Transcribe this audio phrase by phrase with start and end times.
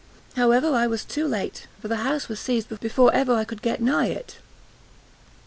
[0.35, 3.83] However, I was too late, for the house was seized before ever I could get
[3.83, 4.37] nigh it."